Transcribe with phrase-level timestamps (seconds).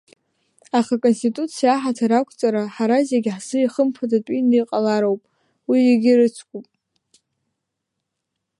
[0.79, 5.21] Аха Аконституциа аҳаҭыр ақәҵара ҳара зегьы ҳзы ихымԥадатәины иҟалароуп,
[5.69, 6.65] уи зегьы ирыцкуп.